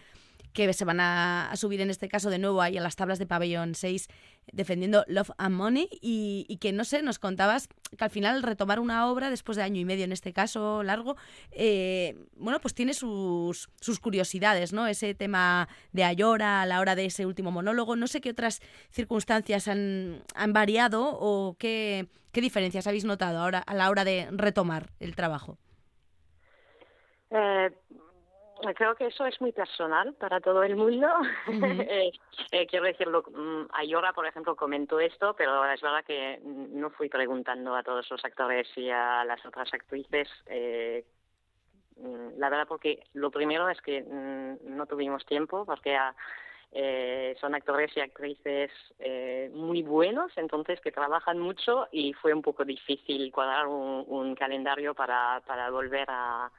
que 0.53 0.73
se 0.73 0.85
van 0.85 0.99
a, 0.99 1.51
subir 1.55 1.81
en 1.81 1.91
este 1.91 2.07
caso 2.07 2.31
de 2.31 2.39
nuevo 2.39 2.61
ahí 2.63 2.77
a 2.77 2.81
las 2.81 2.95
tablas 2.95 3.19
de 3.19 3.27
pabellón 3.27 3.75
6 3.75 4.07
defendiendo 4.51 5.03
Love 5.07 5.31
and 5.37 5.55
Money 5.55 5.89
y, 6.01 6.57
que 6.61 6.71
no 6.71 6.83
sé, 6.83 7.01
nos 7.03 7.19
contabas 7.19 7.67
que 7.97 8.03
al 8.03 8.09
final 8.09 8.43
retomar 8.43 8.79
una 8.79 9.09
obra 9.09 9.29
después 9.29 9.55
de 9.55 9.63
año 9.63 9.79
y 9.79 9.85
medio 9.85 10.05
en 10.05 10.11
este 10.11 10.33
caso 10.33 10.83
largo, 10.83 11.15
eh, 11.51 12.15
bueno, 12.35 12.59
pues 12.59 12.73
tiene 12.73 12.93
sus, 12.93 13.69
sus 13.79 13.99
curiosidades, 13.99 14.73
¿no? 14.73 14.87
Ese 14.87 15.13
tema 15.13 15.67
de 15.91 16.03
Ayora 16.03 16.61
a 16.61 16.65
la 16.65 16.79
hora 16.79 16.95
de 16.95 17.05
ese 17.05 17.25
último 17.25 17.51
monólogo, 17.51 17.95
no 17.95 18.07
sé 18.07 18.21
qué 18.21 18.31
otras 18.31 18.61
circunstancias 18.89 19.67
han, 19.67 20.23
han 20.35 20.53
variado 20.53 21.17
o 21.19 21.55
qué, 21.59 22.07
qué 22.31 22.41
diferencias 22.41 22.87
habéis 22.87 23.05
notado 23.05 23.39
ahora 23.39 23.59
a 23.59 23.73
la 23.73 23.89
hora 23.89 24.03
de 24.03 24.27
retomar 24.31 24.91
el 24.99 25.15
trabajo. 25.15 25.57
Eh, 27.29 27.69
creo 28.75 28.95
que 28.95 29.07
eso 29.07 29.25
es 29.25 29.39
muy 29.41 29.51
personal 29.51 30.13
para 30.15 30.39
todo 30.39 30.63
el 30.63 30.75
mundo. 30.75 31.07
Eh, 31.89 32.11
eh, 32.51 32.67
quiero 32.67 32.85
decirlo, 32.85 33.23
mm, 33.23 33.67
Ayora, 33.73 34.13
por 34.13 34.25
ejemplo, 34.25 34.55
comentó 34.55 34.99
esto, 34.99 35.35
pero 35.35 35.65
es 35.65 35.81
verdad 35.81 36.03
que 36.03 36.39
no 36.43 36.89
fui 36.91 37.09
preguntando 37.09 37.75
a 37.75 37.83
todos 37.83 38.09
los 38.09 38.23
actores 38.23 38.67
y 38.75 38.89
a 38.89 39.23
las 39.25 39.43
otras 39.45 39.73
actrices. 39.73 40.27
Eh, 40.47 41.05
mm, 41.97 42.37
la 42.37 42.49
verdad, 42.49 42.67
porque 42.67 43.03
lo 43.13 43.31
primero 43.31 43.69
es 43.69 43.81
que 43.81 44.01
mm, 44.01 44.75
no 44.75 44.85
tuvimos 44.85 45.25
tiempo, 45.25 45.65
porque 45.65 45.97
son 47.39 47.55
actores 47.55 47.95
y 47.95 48.01
actrices 48.01 48.71
muy 49.53 49.81
buenos, 49.83 50.31
entonces 50.35 50.79
que 50.81 50.91
trabajan 50.91 51.39
mucho 51.39 51.87
y 51.91 52.13
fue 52.13 52.33
un 52.33 52.41
poco 52.41 52.65
difícil 52.65 53.31
cuadrar 53.31 53.67
un 53.67 54.35
calendario 54.35 54.93
para, 54.93 55.41
para 55.47 55.71
volver 55.71 56.05
a 56.09 56.51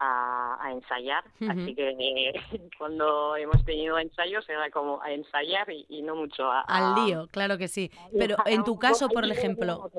a, 0.00 0.70
ensayar, 0.72 1.24
así 1.48 1.74
que 1.74 1.90
eh, 1.90 2.32
cuando 2.78 3.36
hemos 3.36 3.62
tenido 3.64 3.98
ensayos 3.98 4.48
era 4.48 4.70
como 4.70 5.02
a 5.02 5.12
ensayar 5.12 5.68
y, 5.70 6.02
no 6.02 6.16
mucho 6.16 6.50
a, 6.50 6.62
Al 6.62 6.94
lío, 7.04 7.28
claro 7.28 7.58
que 7.58 7.68
sí. 7.68 7.90
Pero 8.18 8.36
en 8.46 8.64
tu 8.64 8.78
caso, 8.78 9.08
por 9.08 9.24
ejemplo... 9.24 9.90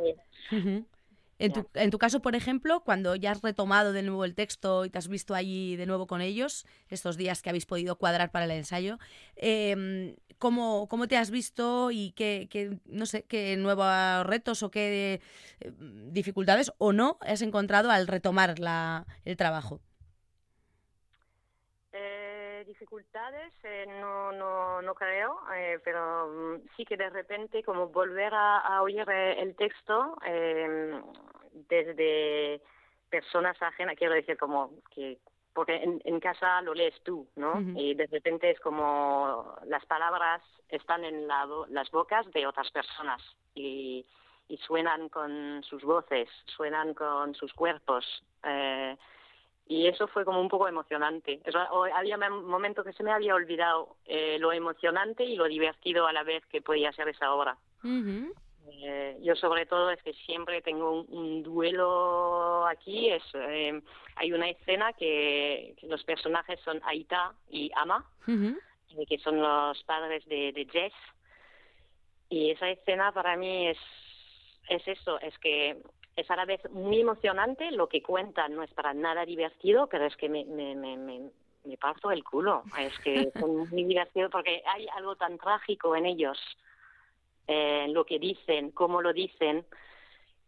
En 1.39 1.53
tu, 1.53 1.67
en 1.74 1.89
tu, 1.89 1.98
caso, 1.98 2.22
por 2.22 2.36
ejemplo, 2.36 2.84
cuando 2.84 3.15
ya 3.15 3.31
has 3.31 3.41
retomado 3.41 3.93
de 3.93 4.03
nuevo 4.03 4.25
el 4.25 4.36
texto 4.36 4.86
y 4.86 4.91
te 4.91 5.00
has 5.00 5.08
visto 5.08 5.34
allí 5.34 5.75
de 5.75 5.88
nuevo 5.88 6.05
con 6.05 6.22
ellos, 6.22 6.67
estos 6.88 7.17
días 7.17 7.41
que 7.41 7.50
habéis 7.50 7.65
podido 7.65 7.98
cuadrar 7.98 8.29
para 8.29 8.46
el 8.46 8.51
ensayo, 8.51 9.00
eh, 9.38 10.15
¿cómo, 10.38 10.88
¿cómo, 10.88 11.08
te 11.08 11.17
has 11.17 11.31
visto 11.31 11.89
y 11.89 12.12
qué, 12.12 12.48
qué, 12.51 12.77
no 12.86 13.08
sé, 13.08 13.24
qué 13.24 13.58
nuevos 13.58 14.24
retos 14.27 14.62
o 14.62 14.70
qué 14.70 15.20
eh, 15.62 15.72
dificultades 16.12 16.74
o 16.77 16.93
no 16.93 17.17
has 17.22 17.41
encontrado 17.41 17.89
al 17.89 18.05
retomar 18.05 18.60
la, 18.60 19.08
el 19.25 19.36
trabajo? 19.36 19.81
Dificultades 22.71 23.53
eh, 23.63 23.85
no, 23.99 24.31
no, 24.31 24.81
no 24.81 24.95
creo, 24.95 25.39
eh, 25.53 25.79
pero 25.83 26.27
mm, 26.27 26.67
sí 26.75 26.85
que 26.85 26.95
de 26.95 27.09
repente 27.09 27.63
como 27.63 27.87
volver 27.87 28.33
a, 28.33 28.81
oír 28.81 29.05
eh, 29.09 29.41
el 29.41 29.55
texto 29.55 30.17
em, 30.25 31.01
desde 31.69 32.61
personas 33.09 33.61
ajenas, 33.61 33.97
quiero 33.97 34.13
decir 34.13 34.37
como 34.37 34.71
que 34.93 35.17
porque 35.53 35.75
en, 35.75 36.01
en, 36.05 36.21
casa 36.21 36.61
lo 36.61 36.73
lees 36.73 36.95
tú, 37.03 37.27
¿no? 37.35 37.59
Y 37.75 37.93
de 37.93 38.07
repente 38.07 38.49
es 38.51 38.59
como 38.61 39.53
las 39.65 39.85
palabras 39.85 40.41
están 40.69 41.03
en 41.03 41.27
la, 41.27 41.45
las 41.67 41.91
bocas 41.91 42.25
de 42.31 42.47
otras 42.47 42.71
personas 42.71 43.21
y, 43.53 44.05
y 44.47 44.57
suenan 44.59 45.09
con 45.09 45.61
sus 45.63 45.83
voces, 45.83 46.29
suenan 46.55 46.93
con 46.93 47.35
sus 47.35 47.51
cuerpos. 47.53 48.05
Eh, 48.45 48.95
y 49.68 49.88
eso 49.88 50.08
fue 50.08 50.25
como 50.25 50.41
un 50.41 50.50
poco 50.50 50.68
emocionante. 50.68 51.41
había 51.96 52.18
momentos 52.18 52.86
que 52.86 52.94
se 52.94 53.03
me 53.03 53.12
había 53.12 53.36
olvidado 53.36 53.96
eh, 54.06 54.38
lo 54.39 54.51
emocionante 54.51 55.24
y 55.24 55.36
lo 55.36 55.46
divertido 55.46 56.08
a 56.08 56.13
la 56.13 56.24
vez 56.24 56.46
que 56.48 56.62
podía 56.62 56.91
ser 56.91 57.08
esa 57.08 57.34
obra. 57.34 57.58
Eh, 58.68 59.18
yo 59.22 59.36
sobre 59.36 59.65
todo 59.65 59.91
es 59.91 60.01
que 60.03 60.13
siempre 60.13 60.62
tengo 60.62 61.03
un, 61.03 61.44
duelo 61.44 62.65
aquí. 62.68 63.10
Es, 63.10 63.24
eh, 63.34 63.82
hay 64.15 64.34
una 64.34 64.50
escena 64.50 64.94
que, 64.94 65.75
los 65.84 66.03
personajes 66.03 66.60
son 66.62 66.82
Aita 66.84 67.34
y 67.50 67.72
Ama, 67.75 68.06
que 68.25 69.18
son 69.20 69.41
los 69.41 69.82
padres 69.84 70.25
de, 70.25 70.51
de 70.51 70.65
Jess. 70.65 70.94
Y 72.30 72.51
esa 72.51 72.70
escena 72.70 73.12
para 73.12 73.36
mí 73.36 73.68
es, 73.68 73.77
es 74.70 74.88
eso, 74.88 75.20
es 75.20 75.38
que 75.39 75.82
es 76.15 76.30
a 76.30 76.36
la 76.36 76.46
vez 76.46 76.62
muy 76.72 77.00
emocionante, 77.00 77.72
lo 77.72 77.88
que 77.88 78.01
cuentan 78.01 78.56
no 78.56 78.63
es 78.63 78.74
para 78.74 78.94
nada 78.94 79.25
divertido, 79.25 79.88
pero 79.88 80.06
es 80.06 80.15
que 80.15 80.30
me, 80.30 80.46
me, 80.46 80.75
me, 80.75 80.98
me, 80.98 81.77
parto 81.77 82.12
el 82.12 82.24
culo. 82.24 82.63
Es 82.77 82.98
que 83.00 83.32
son 83.39 83.70
muy 83.70 83.84
divertidos 83.84 84.32
porque 84.32 84.62
hay 84.65 84.88
algo 84.96 85.15
tan 85.15 85.38
trágico 85.38 85.96
en 85.96 86.06
ellos, 86.06 86.38
en 87.48 87.89
eh, 87.89 87.94
lo 87.94 88.06
que 88.06 88.20
dicen, 88.20 88.72
cómo 88.72 89.01
lo 89.01 89.13
dicen, 89.13 89.65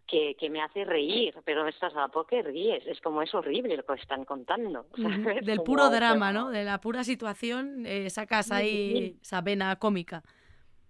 que, 0.08 0.36
que 0.36 0.50
me 0.50 0.62
hace 0.62 0.84
reír, 0.84 1.34
pero 1.46 1.68
estás 1.68 1.96
a 1.96 2.08
¿por 2.10 2.28
qué 2.28 2.42
ríes? 2.42 2.86
Es 2.86 3.00
como 3.02 3.22
es 3.22 3.34
horrible 3.34 3.78
lo 3.78 3.84
que 3.84 3.94
están 3.94 4.26
contando. 4.26 4.86
Del 5.44 5.62
puro 5.62 5.90
drama, 5.90 6.32
¿no? 6.32 6.50
De 6.50 6.64
la 6.64 6.80
pura 6.82 7.04
situación 7.04 7.86
eh, 7.86 8.10
sacas 8.10 8.52
ahí 8.52 9.18
esa 9.22 9.42
vena 9.42 9.76
cómica. 9.78 10.24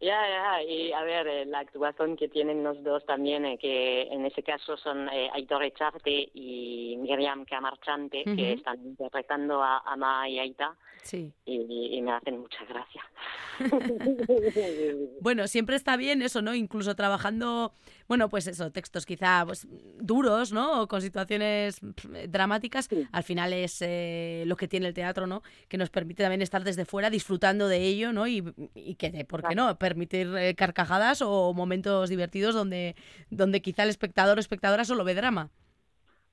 Ya, 0.04 0.20
ya, 0.28 0.62
y 0.64 0.92
a 0.92 1.02
ver, 1.04 1.26
eh, 1.28 1.46
la 1.46 1.60
actuación 1.60 2.18
que 2.18 2.28
tienen 2.28 2.62
los 2.62 2.84
dos 2.84 3.06
también, 3.06 3.46
eh, 3.46 3.58
que 3.58 4.02
en 4.12 4.26
ese 4.26 4.44
caso 4.44 4.76
son 4.76 5.08
eh, 5.08 5.30
Aitor 5.34 5.64
Echarte 5.64 6.30
y 6.34 6.83
Miriam 6.98 7.46
Camarchante, 7.46 8.24
que 8.24 8.54
están 8.54 8.80
interpretando 8.86 9.62
a 9.62 9.80
Ama 9.86 10.30
y 10.30 10.40
Aita, 10.40 10.76
sí. 11.04 11.34
y, 11.46 12.02
me 12.02 12.12
hacen 12.12 12.40
mucha 12.40 12.64
gracia. 12.66 13.04
bueno, 15.22 15.48
siempre 15.48 15.76
está 15.76 15.96
bien 15.96 16.22
eso, 16.22 16.42
¿no? 16.42 16.56
Incluso 16.56 16.96
trabajando, 16.96 17.74
bueno, 18.08 18.30
pues 18.30 18.48
eso, 18.48 18.72
textos 18.72 19.06
quizá 19.06 19.44
pues, 19.46 19.68
duros, 20.00 20.52
¿no? 20.52 20.82
O 20.82 20.88
con 20.88 21.02
situaciones 21.02 21.80
dramáticas, 22.30 22.90
al 23.12 23.24
final 23.24 23.54
es 23.54 23.84
lo 24.46 24.56
que 24.56 24.68
tiene 24.68 24.88
el 24.88 24.94
teatro, 24.94 25.28
¿no? 25.28 25.44
Que 25.68 25.78
nos 25.78 25.90
permite 25.90 26.24
también 26.24 26.42
estar 26.42 26.64
desde 26.64 26.86
fuera 26.86 27.10
disfrutando 27.10 27.68
de 27.68 27.84
ello, 27.86 28.12
¿no? 28.12 28.28
Y, 28.28 28.44
y 28.74 28.96
que, 28.96 29.26
¿por 29.26 29.48
qué 29.48 29.56
no? 29.56 29.78
permitir 29.78 30.34
eh, 30.38 30.56
carcajadas 30.56 31.22
o 31.22 31.54
momentos 31.54 32.10
divertidos 32.10 32.56
donde, 32.56 32.96
donde 33.30 33.62
quizá 33.62 33.84
el 33.84 33.90
espectador 33.90 34.38
o 34.38 34.40
espectadora 34.40 34.86
solo 34.86 35.04
ve 35.04 35.14
drama. 35.14 35.50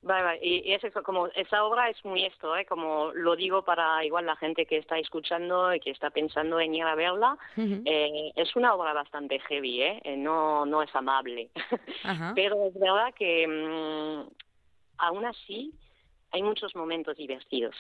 Vale, 0.03 0.39
Y, 0.43 0.73
es 0.73 0.83
eso, 0.83 1.03
como 1.03 1.27
esa 1.29 1.65
obra 1.65 1.91
es 1.91 2.03
muy 2.05 2.25
esto, 2.25 2.57
¿eh? 2.57 2.65
como 2.65 3.13
lo 3.13 3.37
digo 3.37 3.63
para 3.63 4.03
igual 4.05 4.25
la 4.25 4.37
gente 4.37 4.65
que 4.65 4.79
está 4.79 4.99
escuchando 4.99 5.75
y 5.75 5.81
que 5.81 5.91
está 5.91 6.11
pensando 6.11 6.59
en 6.59 6.75
ir 6.75 6.85
a 6.85 6.95
verla, 6.95 7.37
eh, 7.57 8.33
es 8.35 8.57
una 8.57 8.75
obra 8.75 8.95
bastante 8.95 9.39
heavy, 9.41 9.83
¿eh? 9.83 10.01
eh 10.05 10.17
no, 10.17 10.65
no 10.65 10.83
es 10.83 10.95
amable, 10.95 11.51
pero 12.35 12.67
es 12.67 12.75
verdad 12.79 13.13
que 13.15 13.47
mm, 13.47 14.29
aún 14.99 15.25
así 15.27 15.75
hay 16.31 16.43
muchos 16.43 16.75
momentos 16.75 17.17
divertidos. 17.17 17.77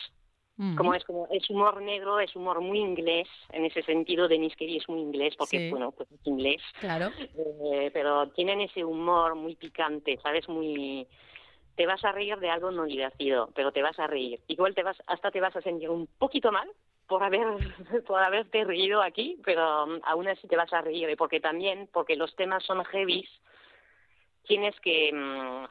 Como 0.76 0.92
es 0.92 1.02
como 1.04 1.26
es 1.30 1.48
humor 1.48 1.80
negro, 1.80 2.20
es 2.20 2.36
humor 2.36 2.60
muy 2.60 2.80
inglés, 2.80 3.26
en 3.50 3.64
ese 3.64 3.82
sentido 3.82 4.28
Denis 4.28 4.54
Kelly 4.56 4.76
es 4.76 4.86
muy 4.90 5.00
inglés 5.00 5.34
porque 5.38 5.70
bueno, 5.70 5.90
pues 5.90 6.12
es 6.12 6.20
inglés. 6.26 6.60
Claro. 6.80 7.10
Eh, 7.18 7.90
pero 7.94 8.28
tienen 8.32 8.60
ese 8.60 8.84
humor 8.84 9.36
muy 9.36 9.54
picante, 9.54 10.18
¿sabes? 10.22 10.46
Muy 10.50 11.08
te 11.80 11.86
vas 11.86 12.04
a 12.04 12.12
reír 12.12 12.36
de 12.36 12.50
algo 12.50 12.70
no 12.70 12.84
divertido, 12.84 13.48
pero 13.54 13.72
te 13.72 13.80
vas 13.80 13.98
a 13.98 14.06
reír. 14.06 14.38
Igual 14.48 14.74
te 14.74 14.82
vas 14.82 15.02
hasta 15.06 15.30
te 15.30 15.40
vas 15.40 15.56
a 15.56 15.62
sentir 15.62 15.88
un 15.88 16.06
poquito 16.18 16.52
mal 16.52 16.70
por 17.06 17.22
haber 17.22 17.46
por 18.06 18.22
haberte 18.22 18.64
reído 18.64 19.00
aquí, 19.00 19.38
pero 19.42 19.84
um, 19.84 19.98
aún 20.02 20.28
así 20.28 20.46
te 20.46 20.58
vas 20.58 20.70
a 20.74 20.82
reír 20.82 21.16
porque 21.16 21.40
también 21.40 21.88
porque 21.90 22.16
los 22.16 22.36
temas 22.36 22.62
son 22.64 22.84
heavy, 22.84 23.26
tienes 24.46 24.78
que 24.80 25.10
mm, 25.10 25.64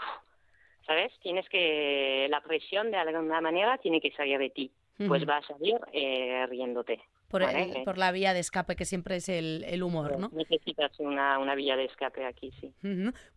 ¿sabes? 0.88 1.14
Tienes 1.22 1.48
que, 1.48 2.26
la 2.28 2.42
presión 2.42 2.90
de 2.90 2.98
alguna 2.98 3.40
manera 3.40 3.78
tiene 3.78 4.02
que 4.02 4.10
salir 4.14 4.40
de 4.40 4.50
ti, 4.50 4.72
pues 5.08 5.30
va 5.30 5.38
a 5.38 5.44
salir 5.44 5.78
eh, 5.94 6.48
riéndote. 6.50 7.04
Por, 7.30 7.42
Vale. 7.44 7.78
el- 7.80 7.84
por 7.84 7.98
la 7.98 8.12
vía 8.12 8.34
de 8.34 8.40
escape 8.42 8.76
que 8.76 8.86
siempre 8.86 9.16
es 9.18 9.30
el, 9.30 9.64
el 9.68 9.82
humor, 9.84 10.20
¿no? 10.20 10.30
Necesitas 10.34 10.92
una, 11.00 11.40
una 11.40 11.56
vía 11.56 11.76
de 11.78 11.86
escape 11.86 12.26
aquí, 12.26 12.52
sí. 12.60 12.74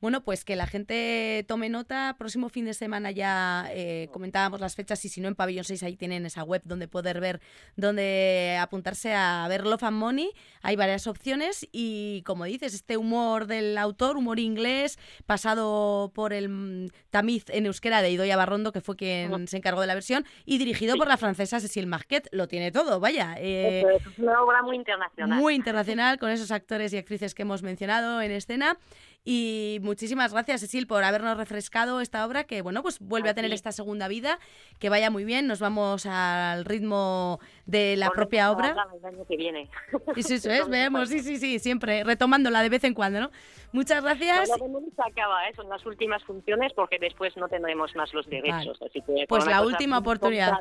Bueno, 0.01 0.23
pues 0.25 0.45
que 0.45 0.57
la 0.57 0.67
gente 0.67 1.45
tome 1.47 1.69
nota. 1.69 2.17
Próximo 2.19 2.49
fin 2.49 2.65
de 2.65 2.75
semana 2.75 3.11
ya 3.11 3.67
eh, 3.71 4.09
comentábamos 4.13 4.61
las 4.61 4.75
fechas 4.75 5.05
y 5.05 5.09
si 5.09 5.21
no 5.21 5.29
en 5.29 5.35
Pabellón 5.35 5.65
6 5.65 5.83
ahí 5.85 5.97
tienen 5.97 6.27
esa 6.27 6.43
web 6.43 6.63
donde 6.65 6.89
poder 6.89 7.21
ver, 7.21 7.41
donde 7.77 8.57
apuntarse 8.61 9.13
a 9.15 9.47
ver 9.49 9.67
Love 9.67 9.83
and 9.85 9.97
Money. 9.99 10.31
Hay 10.63 10.77
varias 10.77 11.07
opciones 11.07 11.69
y 11.73 12.23
como 12.25 12.45
dices, 12.45 12.75
este 12.75 12.97
humor 12.97 13.47
del 13.47 13.77
autor, 13.79 14.17
humor 14.17 14.39
inglés, 14.39 14.99
pasado 15.27 16.13
por 16.15 16.33
el 16.33 16.49
mm, 16.49 16.89
tamiz 17.11 17.45
en 17.49 17.67
euskera 17.67 18.03
de 18.03 18.11
Idoia 18.11 18.37
Barrondo, 18.37 18.73
que 18.73 18.81
fue 18.81 18.97
quien 18.97 19.49
se 19.49 19.57
encargó 19.57 19.81
de 19.81 19.87
la 19.87 19.95
versión, 19.95 20.25
y 20.45 20.59
dirigido 20.59 20.97
por 20.97 21.09
la 21.09 21.17
francesa 21.17 21.59
Cécile 21.61 21.87
Marquet. 21.87 22.29
Lo 22.33 22.49
tiene 22.49 22.71
todo, 22.71 23.01
vaya. 23.01 23.35
eh, 23.39 23.82
Es 23.91 24.19
una 24.19 24.41
obra 24.43 24.62
muy 24.62 24.77
internacional. 24.77 25.39
muy 25.39 25.55
internacional 25.55 26.19
con 26.19 26.31
esos 26.31 26.51
actores 26.51 26.93
y 26.93 26.99
actrices 26.99 27.35
que 27.35 27.43
hemos 27.43 27.62
mencionado 27.62 28.21
en 28.21 28.31
escena. 28.31 28.77
Y 29.25 29.79
muchísimas 29.83 30.33
gracias, 30.33 30.62
Cecil, 30.62 30.88
por 30.88 31.05
habernos 31.05 31.37
refrescado 31.37 32.00
esta 32.00 32.26
obra 32.26 32.43
que, 32.43 32.61
bueno, 32.61 32.83
pues 32.83 32.99
vuelve 32.99 33.29
a 33.31 33.35
tener 33.35 33.50
ti. 33.50 33.55
esta 33.55 33.71
segunda 33.71 34.09
vida. 34.09 34.41
Que 34.81 34.88
vaya 34.88 35.11
muy 35.11 35.25
bien. 35.25 35.47
Nos 35.47 35.61
vamos 35.61 36.07
al 36.07 36.64
ritmo 36.64 37.38
de 37.67 37.97
la 37.97 38.11
propia 38.11 38.50
obra. 38.50 38.75
El 38.99 39.05
año 39.05 39.25
que 39.26 39.37
viene. 39.37 39.71
Eso, 40.17 40.35
eso 40.35 40.50
es, 40.50 40.69
veamos, 40.69 41.09
sí, 41.09 41.21
sí, 41.21 41.37
sí, 41.37 41.61
siempre 41.61 42.02
retomándola 42.02 42.62
de 42.62 42.69
vez 42.69 42.83
en 42.83 42.95
cuando, 42.95 43.21
¿no? 43.21 43.31
Muchas 43.73 44.02
gracias. 44.02 44.50
Bueno, 44.59 44.81
se 44.95 45.02
acaba, 45.02 45.49
¿eh? 45.49 45.52
son 45.55 45.69
las 45.69 45.87
últimas 45.87 46.23
funciones 46.25 46.73
porque 46.75 46.99
después 46.99 47.37
no 47.37 47.49
tendremos 47.49 47.95
más 47.95 48.12
los 48.12 48.26
derechos. 48.26 48.76
Así 48.83 49.00
que 49.02 49.25
Pues 49.29 49.47
la 49.47 49.62
última 49.62 49.99
oportunidad. 49.99 50.59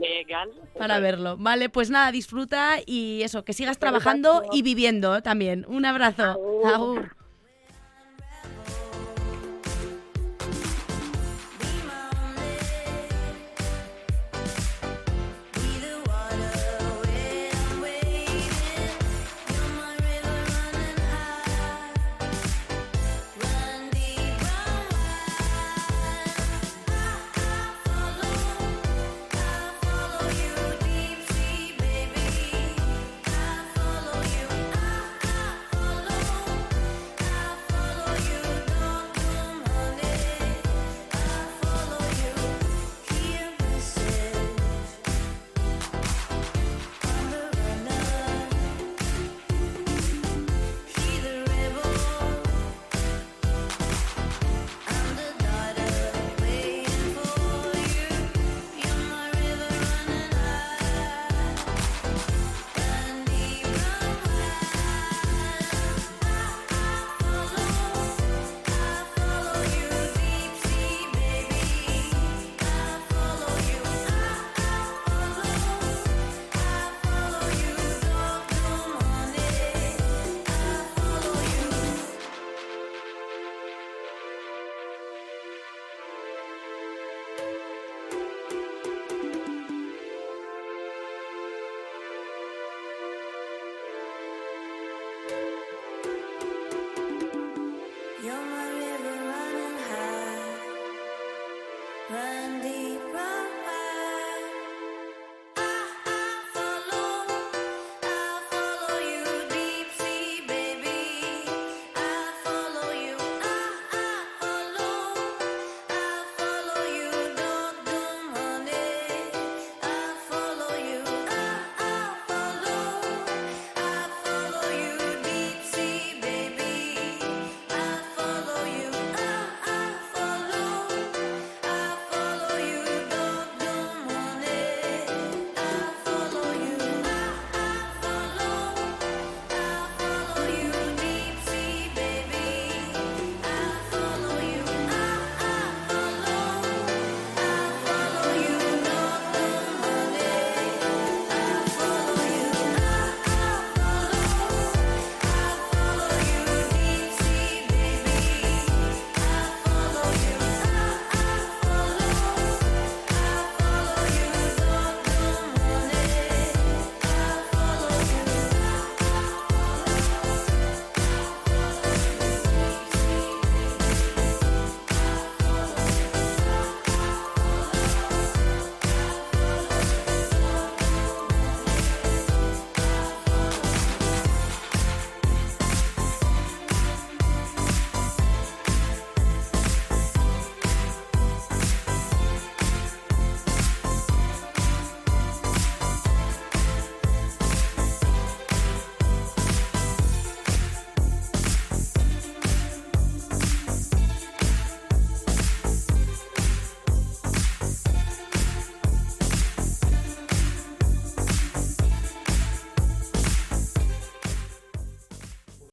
legal. 0.00 0.50
Para 0.76 0.94
pues, 0.94 1.02
verlo. 1.02 1.36
Vale, 1.38 1.68
pues 1.68 1.90
nada, 1.90 2.10
disfruta 2.10 2.78
y 2.84 3.22
eso, 3.22 3.44
que 3.44 3.52
sigas 3.52 3.78
trabajando 3.78 4.42
y 4.52 4.62
viviendo 4.62 5.22
también. 5.22 5.64
Un 5.68 5.84
abrazo. 5.84 6.24
Agur. 6.24 6.66
Agur. 6.66 7.19